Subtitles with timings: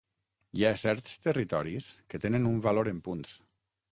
[0.59, 3.37] Hi ha certs territoris que tenen un valor en punts.